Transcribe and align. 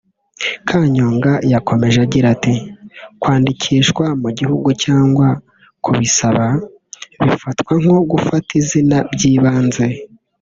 Kanyonga 0.67 1.31
yakomeje 1.53 1.97
agira 2.05 2.27
ati 2.35 2.53
“Kwandikishwa 3.21 4.05
mu 4.21 4.29
gihugu 4.37 4.67
cyangwa 4.83 5.27
kubisaba 5.83 6.45
bifatwa 7.25 7.73
nko 7.81 7.97
gufata 8.11 8.49
izina 8.61 8.97
by’ 9.13 9.23
ibanze 9.33 9.85